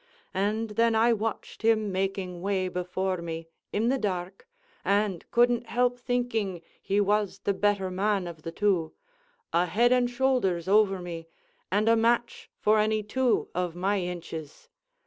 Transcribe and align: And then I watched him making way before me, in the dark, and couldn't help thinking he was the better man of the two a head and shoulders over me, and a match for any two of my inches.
And 0.33 0.71
then 0.71 0.95
I 0.95 1.13
watched 1.13 1.61
him 1.61 1.91
making 1.91 2.41
way 2.41 2.69
before 2.69 3.17
me, 3.21 3.49
in 3.71 3.89
the 3.89 3.99
dark, 3.99 4.47
and 4.83 5.23
couldn't 5.29 5.67
help 5.67 5.99
thinking 5.99 6.63
he 6.81 6.99
was 6.99 7.41
the 7.43 7.53
better 7.53 7.91
man 7.91 8.25
of 8.25 8.41
the 8.41 8.51
two 8.51 8.93
a 9.53 9.67
head 9.67 9.91
and 9.91 10.09
shoulders 10.09 10.67
over 10.67 10.97
me, 10.99 11.27
and 11.71 11.87
a 11.87 11.95
match 11.95 12.49
for 12.57 12.79
any 12.79 13.03
two 13.03 13.49
of 13.53 13.75
my 13.75 13.99
inches. 13.99 14.69